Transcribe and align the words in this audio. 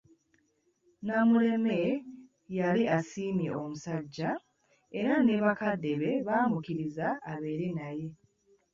Namuleme 1.05 1.79
yali 2.57 2.83
asiimye 2.97 3.49
omusajja 3.61 4.29
era 4.99 5.13
ne 5.23 5.35
bakadde 5.43 5.91
be 6.01 6.11
baamukkiriza 6.27 7.07
abeere 7.31 7.67
naye. 7.79 8.07